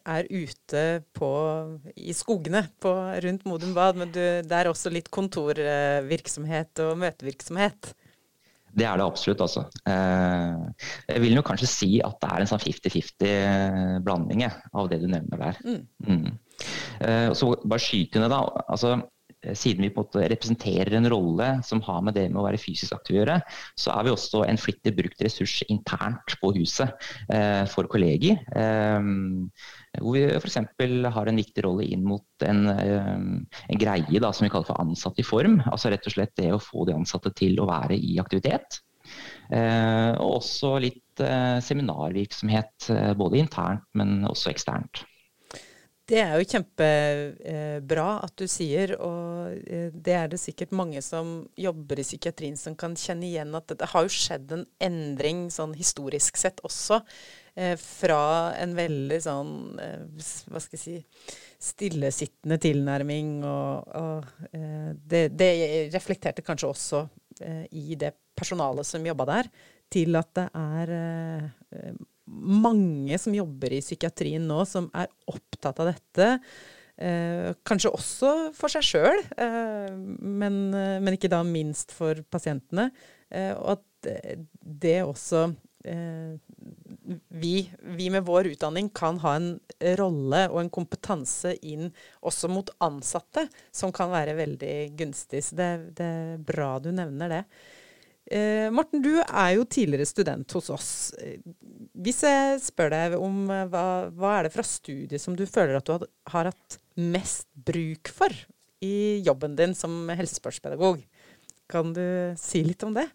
[0.00, 1.32] er ute på,
[1.98, 2.92] i skogene på,
[3.26, 7.92] rundt Modum Bad, men du, det er også litt kontorvirksomhet og møtevirksomhet?
[8.72, 9.66] Det er det absolutt, altså.
[9.88, 15.02] Eh, jeg vil jo kanskje si at det er en sånn 50-50 blanding av det
[15.02, 15.60] du nevner der.
[15.66, 15.82] Mm.
[16.08, 16.38] Mm.
[17.04, 18.40] Eh, så bare skyte ned, da.
[18.72, 18.96] Altså,
[19.58, 22.60] siden vi på en måte representerer en rolle som har med det med å være
[22.60, 23.38] fysisk aktiv å gjøre,
[23.78, 26.92] så er vi også en flittig brukt ressurs internt på huset
[27.32, 28.38] eh, for kolleger.
[29.98, 30.58] hvor vi f.eks.
[31.16, 35.18] har en viktig rolle inn mot en, en greie da, som vi kaller for ansatt
[35.20, 35.60] i form.
[35.66, 38.80] Altså rett og slett det å få de ansatte til å være i aktivitet.
[39.52, 45.04] Eh, og også litt eh, seminarvirksomhet, eh, både internt, men også eksternt.
[46.12, 49.54] Det er jo kjempebra at du sier, og
[49.96, 53.88] det er det sikkert mange som jobber i psykiatrien som kan kjenne igjen at det
[53.94, 57.00] har jo skjedd en endring sånn historisk sett også.
[57.80, 58.20] Fra
[58.60, 60.98] en veldig sånn, hva skal jeg si,
[61.72, 64.52] stillesittende tilnærming, og, og
[65.08, 65.50] det, det,
[65.96, 67.02] reflekterte kanskje også
[67.72, 69.52] i det personalet som jobba der,
[69.92, 71.92] til at det er eh,
[72.32, 76.28] mange som jobber i psykiatrien nå, som er opptatt av dette.
[77.02, 82.90] Eh, kanskje også for seg sjøl, eh, men, eh, men, ikke da minst for pasientene.
[83.30, 84.10] Eh, og at
[84.60, 85.46] det også
[85.88, 86.34] eh,
[87.28, 87.54] vi,
[87.96, 89.52] vi, med vår utdanning kan ha en
[89.98, 91.90] rolle og en kompetanse inn
[92.20, 95.42] også mot ansatte som kan være veldig gunstig.
[95.46, 97.42] Så det, det er bra du nevner det.
[98.30, 100.90] Eh, Morten, du er jo tidligere student hos oss.
[101.92, 105.80] Hvis jeg spør deg om eh, hva, hva er det fra studiet som du føler
[105.80, 108.34] at du har, hatt mest bruk for
[108.82, 111.02] i jobben din som helsesportspedagog,
[111.70, 112.04] kan du
[112.38, 113.08] si litt om det?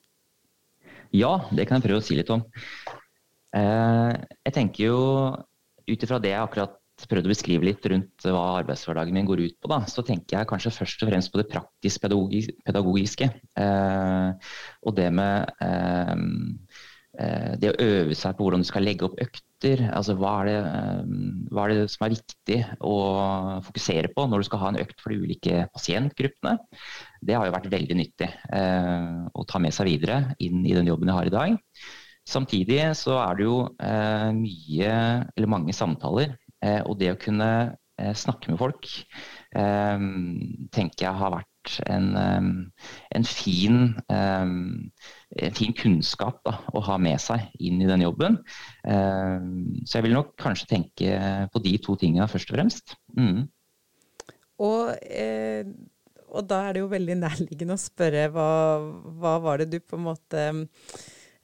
[1.15, 2.43] Ja, det kan jeg prøve å si litt om.
[3.56, 4.12] Eh,
[4.43, 5.00] jeg tenker jo
[5.88, 9.58] ut ifra det jeg akkurat prøvd å beskrive litt rundt hva arbeidshverdagen min går ut
[9.62, 13.28] på, da, så tenker jeg kanskje først og fremst på det praktisk pedagogiske.
[13.62, 16.16] Eh, og det med eh,
[17.58, 19.80] det å øve seg på hvordan du skal legge opp økter.
[19.90, 20.58] altså hva er, det,
[21.50, 22.98] hva er, det, som er viktig å
[23.66, 26.60] fokusere på når du skal ha en økt for de ulike pasientgruppene.
[27.26, 31.10] Det har jo vært veldig nyttig å ta med seg videre inn i den jobben
[31.10, 31.58] jeg har i dag.
[32.30, 33.58] Samtidig så er det jo
[34.38, 34.94] mye,
[35.34, 36.38] eller mange samtaler.
[36.62, 37.50] Og det å kunne
[38.17, 38.88] snakke med folk
[39.54, 47.48] tenker jeg har vært en, en fin, en fin kunnskap da, å ha med seg
[47.58, 48.38] inn i den jobben.
[48.86, 51.17] Så jeg vil nok kanskje tenke
[51.54, 52.98] på de to tingene først og fremst.
[53.17, 53.48] Mm.
[54.63, 55.67] Og, eh,
[56.28, 58.50] og, da er det jo veldig nærliggende å spørre hva,
[59.20, 60.48] hva var det du på en måte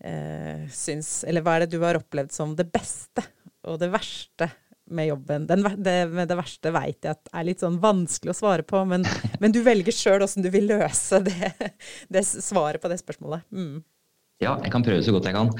[0.01, 3.25] eh, syns Eller hva er det du har opplevd som det beste
[3.69, 4.49] og det verste
[4.95, 5.47] med jobben.
[5.49, 5.97] Den, det,
[6.29, 9.07] det verste veit jeg at er litt sånn vanskelig å svare på, men,
[9.43, 11.51] men du velger sjøl åssen du vil løse det,
[12.11, 13.45] det, svaret på det spørsmålet.
[13.53, 13.83] Mm.
[14.43, 15.53] Ja, jeg kan prøve så godt jeg kan.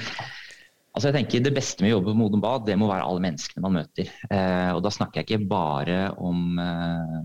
[0.94, 3.22] Altså jeg tenker Det beste med å jobbe på Modum Bad, det må være alle
[3.24, 4.10] menneskene man møter.
[4.30, 7.22] Eh, og Da snakker jeg ikke bare om Eh,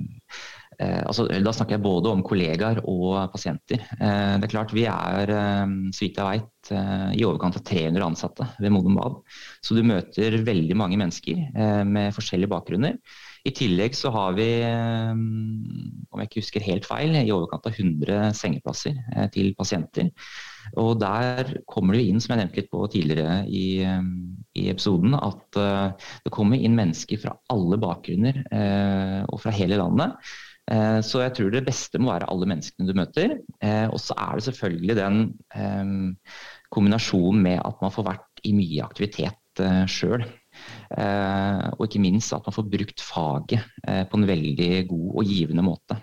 [0.79, 3.81] altså, da snakker jeg både om kollegaer og pasienter.
[3.99, 8.03] Eh, det er klart Vi er, eh, så vidt jeg vet, i overkant av 300
[8.05, 9.15] ansatte ved Modum Bad.
[9.63, 11.39] Så du møter veldig mange mennesker
[11.87, 12.97] med forskjellige bakgrunner.
[13.47, 18.35] I tillegg så har vi, om jeg ikke husker helt feil, i overkant av 100
[18.37, 18.99] sengeplasser
[19.33, 20.11] til pasienter.
[20.77, 23.65] Og der kommer det inn, som jeg nevnte litt på tidligere i,
[24.59, 25.63] i episoden, at
[26.27, 28.43] det kommer inn mennesker fra alle bakgrunner
[29.31, 30.19] og fra hele landet.
[30.69, 33.38] Eh, så jeg tror det beste må være alle menneskene du møter.
[33.65, 35.21] Eh, og så er det selvfølgelig den
[35.58, 35.93] eh,
[36.73, 39.36] kombinasjonen med at man får vært i mye aktivitet
[39.91, 40.21] sjøl.
[40.95, 45.97] Og ikke minst at man får brukt faget på en veldig god og givende måte.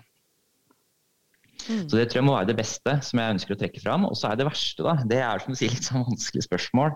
[1.65, 1.87] Mm.
[1.89, 4.05] Så Det tror jeg må være det beste som jeg ønsker å trekke fram.
[4.05, 4.93] Og så er det verste, da.
[5.09, 6.93] Det er som du sier, litt sånn vanskelig spørsmål.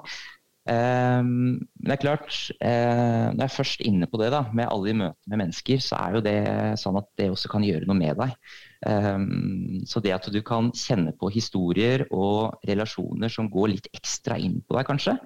[0.72, 4.70] Um, men det er klart, uh, når jeg er først inne på det, da, med
[4.70, 6.36] alle de møtene med mennesker, så er jo det
[6.80, 8.36] sånn at det også kan gjøre noe med deg.
[8.82, 14.40] Um, så det at du kan kjenne på historier og relasjoner som går litt ekstra
[14.42, 15.18] inn på deg, kanskje.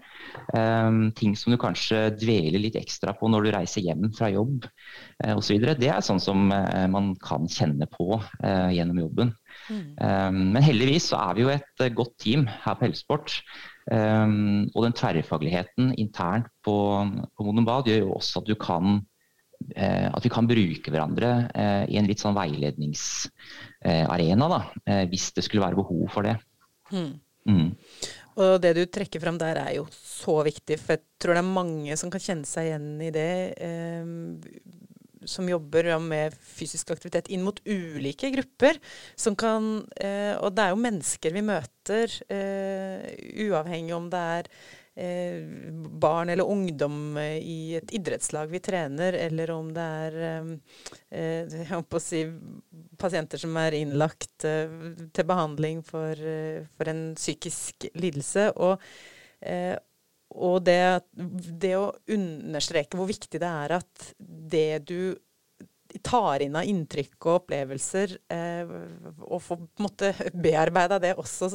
[0.55, 4.65] Um, ting som du kanskje dveler litt ekstra på når du reiser hjem fra jobb
[4.65, 5.61] uh, osv.
[5.77, 9.35] Det er sånn som uh, man kan kjenne på gjennom jobben.
[9.65, 10.51] Mm.
[10.51, 13.37] men heldigvis så er vi jo et godt team her på Helsesport.
[13.85, 16.73] Um, og den tverrfagligheten internt på,
[17.37, 21.85] på Monobad gjør jo også at du kan uh, at vi kan bruke hverandre uh,
[21.85, 24.47] i en litt sånn veiledningsarena,
[24.89, 26.35] uh, hvis det skulle være behov for det.
[26.89, 27.13] Mm.
[27.45, 27.69] Mm.
[28.41, 31.57] Og det du trekker fram der er jo så viktig, for jeg tror det er
[31.61, 33.33] mange som kan kjenne seg igjen i det.
[35.25, 38.79] Som jobber med fysisk aktivitet inn mot ulike grupper.
[39.15, 43.05] Som kan, eh, og det er jo mennesker vi møter, eh,
[43.45, 44.49] uavhengig om det er
[44.95, 45.41] eh,
[46.05, 50.13] barn eller ungdom i et idrettslag vi trener, eller om det er
[51.99, 52.21] si,
[52.97, 56.15] pasienter som er innlagt til behandling for,
[56.77, 58.51] for, en psykisk lidelse.
[58.55, 58.79] og
[60.35, 60.81] og det,
[61.13, 65.15] det, å understreke hvor viktig det er at det du
[66.03, 68.71] tar inn av inntrykk og opplevelser, eh,
[69.23, 71.53] og får på en måte bearbeida det også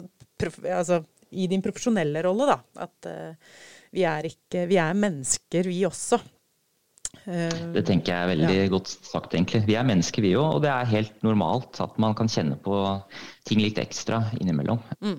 [0.64, 2.86] altså, i din profesjonelle rolle, da.
[2.86, 3.56] At eh,
[3.92, 6.20] vi, er ikke, vi er mennesker, vi også.
[7.26, 8.68] Eh, det tenker jeg er veldig ja.
[8.72, 9.64] godt sagt, egentlig.
[9.68, 10.56] Vi er mennesker, vi òg.
[10.56, 12.80] Og det er helt normalt at man kan kjenne på
[13.48, 14.80] ting litt ekstra innimellom.
[15.04, 15.18] Mm.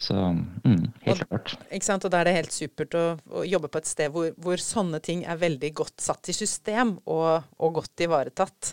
[0.00, 1.54] Så mm, helt og, klart.
[1.68, 2.04] Ikke sant?
[2.08, 3.04] Og da er det helt supert å,
[3.36, 6.96] å jobbe på et sted hvor, hvor, sånne ting er veldig godt satt i system
[7.04, 8.72] og, og godt ivaretatt.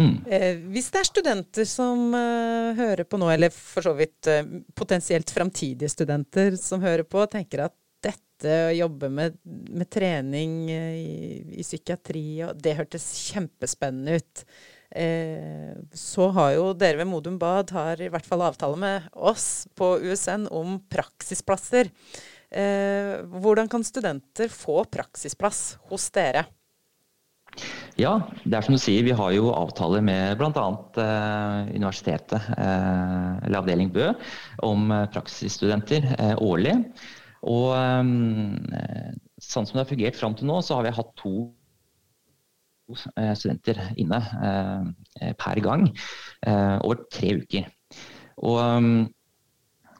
[0.00, 0.14] Mm.
[0.28, 4.44] Eh, hvis det er studenter som eh, hører på nå, eller for så vidt eh,
[4.76, 10.92] potensielt framtidige studenter som hører på, tenker at dette å jobbe med, med trening uh,
[10.96, 14.44] i, i, psykiatri, og det hørtes kjempespennende ut.
[14.90, 19.68] Eh, så har jo dere ved Modum Bad har i hvert fall avtale med oss
[19.78, 21.92] på USN om praksisplasser.
[22.50, 26.48] Eh, hvordan kan studenter få praksisplass hos dere?
[27.98, 30.66] Ja, det er som du sier, vi har jo avtale med bl.a.
[31.04, 34.10] Eh, universitetet, eh, eller avdeling Bø,
[34.66, 36.76] om eh, praksisstudenter eh, årlig.
[37.50, 41.34] Og eh, sånn som det har fungert fram til nå, så har vi hatt to
[43.34, 44.20] studenter inne
[45.20, 45.88] eh, per gang
[46.40, 47.68] eh, over tre uker.
[48.40, 48.58] Og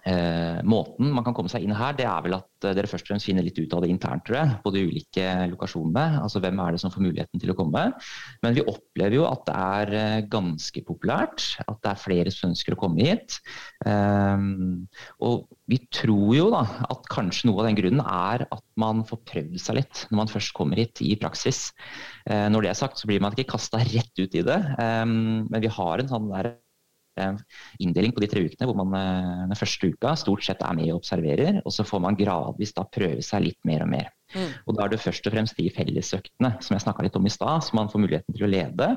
[0.08, 3.04] Eh, måten man kan komme seg inn her, det er vel at eh, dere først
[3.04, 6.22] og fremst finner litt ut av det internt, tror jeg, på de ulike lokasjonene.
[6.22, 7.86] Altså hvem er det som får muligheten til å komme.
[8.44, 11.44] Men vi opplever jo at det er eh, ganske populært.
[11.66, 13.40] At det er flere som ønsker å komme hit.
[13.84, 14.46] Eh,
[15.26, 19.22] og vi tror jo da at kanskje noe av den grunnen er at man får
[19.28, 21.68] prøvd seg litt når man først kommer hit i praksis.
[22.26, 24.58] Eh, når det er sagt, så blir man ikke kasta rett ut i det.
[24.80, 26.69] Um, men vi har en sånn der Eh,
[27.80, 30.92] inndeling på de tre ukene hvor man eh, den første uka stort sett er med
[30.92, 31.60] og observerer.
[31.64, 34.12] Og så får man gradvis da prøve seg litt mer og mer.
[34.34, 34.52] Mm.
[34.66, 37.34] Og Da er det først og fremst de fellesøktene som jeg snakka litt om i
[37.34, 38.94] stad, som man får muligheten til å lede.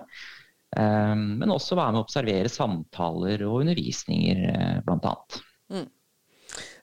[0.73, 5.13] Um, men også være med å observere samtaler og undervisninger, bl.a.
[5.73, 5.89] Mm.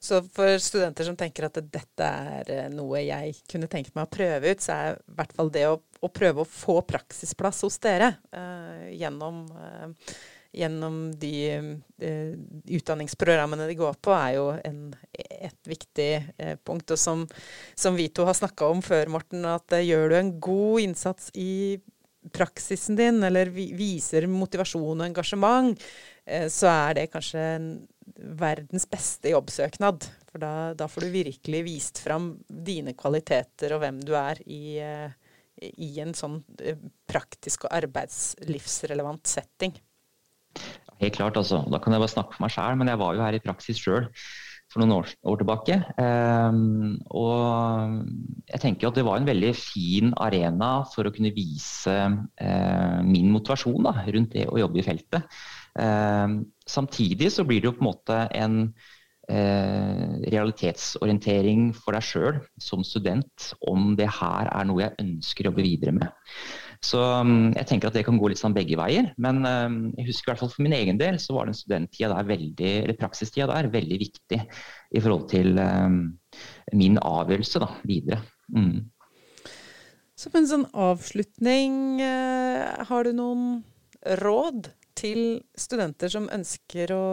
[0.00, 4.54] Så for studenter som tenker at dette er noe jeg kunne tenkt meg å prøve
[4.54, 8.14] ut, så er i hvert fall det å, å prøve å få praksisplass hos dere
[8.32, 10.14] uh, gjennom uh,
[10.52, 14.82] gjennom de de utdanningsprogrammene de går på, er jo en,
[15.14, 16.90] et viktig eh, punkt.
[16.94, 17.24] Og som,
[17.78, 21.30] som, vi to har snakka om før, Morten, at eh, gjør du en god innsats
[21.38, 21.78] i
[22.34, 25.84] praksisen din, eller vi, viser motivasjon og engasjement,
[26.26, 27.44] eh, så er det kanskje
[28.40, 30.08] verdens beste jobbsøknad.
[30.30, 34.78] For da, da, får du virkelig vist fram dine kvaliteter og hvem du er i,
[35.58, 36.38] i en sånn
[37.10, 39.74] praktisk og arbeidslivsrelevant setting.
[41.00, 41.62] Helt klart, altså.
[41.72, 43.80] Da kan jeg bare snakke for meg sjøl, men jeg var jo her i praksis
[43.80, 44.08] sjøl
[44.70, 45.78] for noen år, år tilbake.
[45.98, 47.96] Um, og
[48.52, 53.32] jeg tenker at det var en veldig fin arena for å kunne vise uh, min
[53.34, 55.40] motivasjon da, rundt det å jobbe i feltet.
[55.74, 62.40] Um, samtidig så blir det jo på en måte en uh, realitetsorientering for deg sjøl
[62.62, 66.10] som student om det her er noe jeg ønsker å jobbe videre med.
[66.80, 69.10] Så um, jeg tenker at det kan gå litt sånn begge veier.
[69.20, 72.14] Men um, jeg husker i hvert fall for min egen del så var den studenttida
[72.14, 76.00] der veldig, eller praksistida der veldig viktig i forhold til um,
[76.72, 78.22] min avgjørelse da, videre.
[78.56, 78.88] Mm.
[80.20, 83.44] På en sånn avslutning, uh, har du noen
[84.20, 87.04] råd til studenter som ønsker å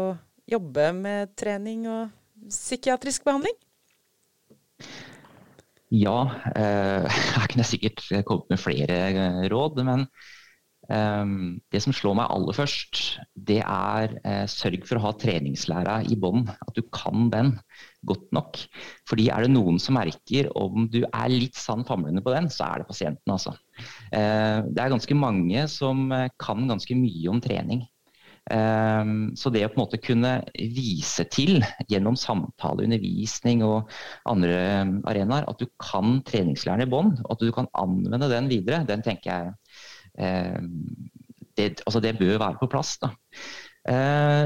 [0.48, 2.16] jobbe med trening og
[2.48, 3.56] psykiatrisk behandling?
[5.94, 6.18] Ja,
[6.56, 7.06] eh,
[7.38, 9.80] her kunne sikkert kommet med flere eh, råd.
[9.88, 10.04] Men
[10.92, 11.24] eh,
[11.72, 13.02] det som slår meg aller først,
[13.48, 16.48] det er eh, sørg for å ha treningslæra i bånn.
[16.52, 17.56] At du kan den
[18.08, 18.60] godt nok.
[19.08, 22.68] Fordi er det noen som merker om du er litt sann famlende på den, så
[22.68, 23.56] er det pasienten, altså.
[24.10, 26.08] Det er ganske mange som
[26.42, 27.84] kan ganske mye om trening.
[28.54, 31.60] Ehm, så det å på en måte kunne vise til
[31.92, 33.92] gjennom samtale, undervisning og
[34.30, 34.58] andre
[35.10, 39.04] arenaer at du kan treningslæren i bånn, og at du kan anvende den videre, den
[39.06, 39.56] tenker jeg
[40.24, 40.70] ehm,
[41.58, 42.96] det, altså det bør være på plass.
[43.02, 43.12] Da.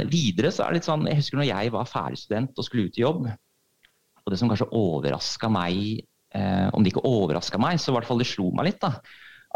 [0.08, 2.88] Videre så er det litt sånn Jeg husker når jeg var ferdig student og skulle
[2.88, 3.26] ut i jobb.
[4.22, 6.06] Og det som kanskje overraska meg,
[6.72, 8.94] om det ikke overraska meg, så i hvert fall det slo meg litt, da,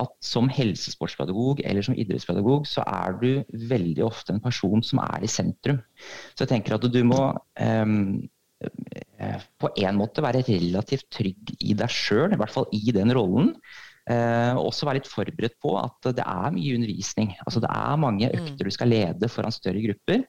[0.02, 3.30] at som helsesportspedagog eller som idrettspedagog, så er du
[3.70, 5.80] veldig ofte en person som er i sentrum.
[6.34, 8.24] Så jeg tenker at du må um,
[9.62, 13.54] på en måte være relativt trygg i deg sjøl, i hvert fall i den rollen.
[14.06, 17.32] Uh, også være litt forberedt på at det er mye undervisning.
[17.42, 18.36] Altså Det er mange mm.
[18.38, 20.26] økter du skal lede foran større grupper.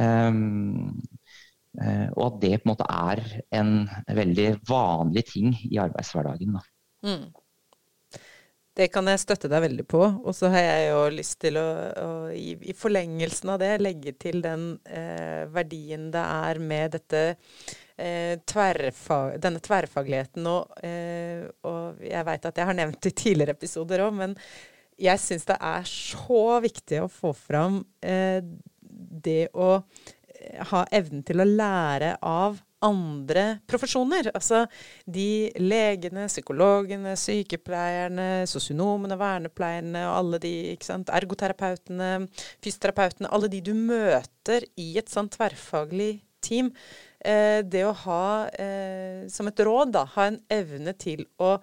[0.00, 1.02] Um,
[1.76, 3.24] uh, og at det på en måte er
[3.60, 3.74] en
[4.08, 6.56] veldig vanlig ting i arbeidshverdagen.
[7.04, 7.28] Mm.
[8.80, 10.00] Det kan jeg støtte deg veldig på.
[10.00, 11.66] Og så har jeg jo lyst til å,
[12.00, 17.20] å i, i, forlengelsen av det, legge til den eh, verdien det er med dette
[18.00, 20.48] eh, tverrfag, denne tverrfagligheten.
[20.48, 24.38] Og, eh, og jeg veit at jeg har nevnt det i tidligere episoder òg, men
[25.00, 28.40] jeg syns det er så viktig å få fram eh,
[28.80, 29.74] det å
[30.72, 34.30] ha evnen til å lære av andre profesjoner.
[34.34, 34.64] Altså
[35.04, 42.10] de legene, psykologene, sykepleierne, sosionomene, vernepleierne og alle de, ikke sant, ergoterapeutene,
[42.64, 46.72] fysioterapeutene, alle de du møter i et sånn tverrfaglig team.
[47.20, 51.58] Eh, det å ha, eh, som et råd, da, ha en evne til å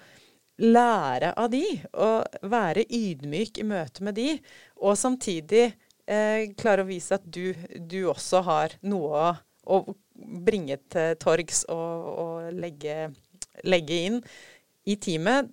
[0.61, 4.31] lære av de, og være ydmyk i møte med de,
[4.81, 5.67] og samtidig
[6.05, 9.35] eh, klare å vise at du, du også har noe
[9.67, 13.09] å, å bringe til torgs og, og legge,
[13.67, 14.21] legge, inn
[14.87, 15.49] i teamet,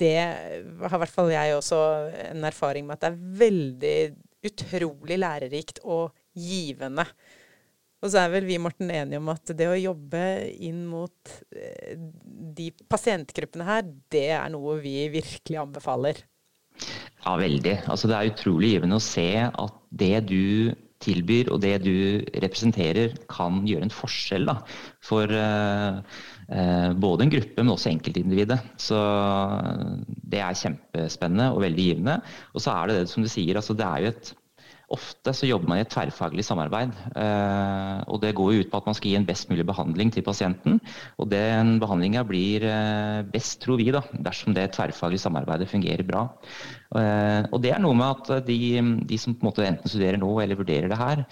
[0.00, 1.80] det har i hvert fall jeg også
[2.30, 3.98] en erfaring med at det er veldig
[4.48, 7.04] utrolig lærerikt og givende.
[7.98, 10.22] Og så er vel vi, Morten, enige om at det å jobbe
[10.64, 11.98] inn mot eh,
[12.54, 16.20] de pasientgruppene her, det er noe vi virkelig anbefaler.
[17.24, 17.74] Ja, veldig.
[17.90, 20.44] Altså, det er utrolig givende å se at det du
[21.04, 21.94] tilbyr og det du
[22.42, 24.56] representerer kan gjøre en forskjell da,
[25.04, 26.00] for uh,
[26.98, 28.58] både en gruppe, men også enkeltindividet.
[28.80, 28.98] Så
[30.32, 32.18] det er kjempespennende og veldig givende.
[32.54, 34.32] Og så er det det som du sier, altså det er jo et
[34.88, 36.94] Ofte så jobber man i et tverrfaglig samarbeid.
[37.12, 40.12] Eh, og Det går jo ut på at man skal gi en best mulig behandling
[40.14, 40.78] til pasienten.
[41.18, 46.24] og Den behandlinga blir eh, best, tror vi, da, dersom det tverrfaglige samarbeidet fungerer bra.
[46.96, 48.58] Eh, og Det er noe med at de,
[49.04, 51.24] de som på en måte enten studerer nå eller vurderer det her,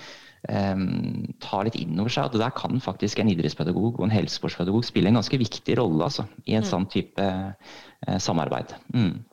[0.47, 5.11] tar litt inn over seg at der kan faktisk en idrettspedagog og en helsesportspedagog spille
[5.11, 6.69] en ganske viktig rolle altså, i en mm.
[6.69, 7.25] sånn type
[8.23, 8.77] samarbeid.
[8.95, 9.25] Mm.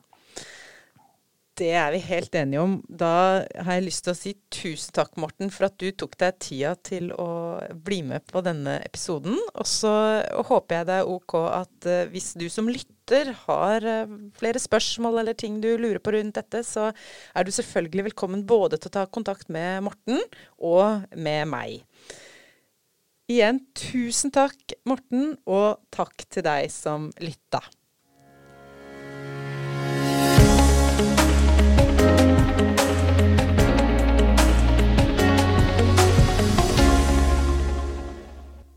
[1.54, 2.72] Det er vi helt enige om.
[2.90, 6.40] Da har jeg lyst til å si tusen takk, Morten, for at du tok deg
[6.42, 7.28] tida til å
[7.86, 9.36] bli med på denne episoden.
[9.54, 9.92] Og så
[10.50, 15.20] håper jeg det er ok at uh, hvis du som lytter har uh, flere spørsmål
[15.22, 18.96] eller ting du lurer på rundt dette, så er du selvfølgelig velkommen både til å
[18.98, 20.18] ta kontakt med Morten
[20.58, 21.86] og med meg.
[23.30, 27.62] Igjen tusen takk, Morten, og takk til deg som lytta.